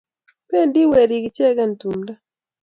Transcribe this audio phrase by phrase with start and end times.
[0.51, 2.13] Bendi werik ichegei tumdo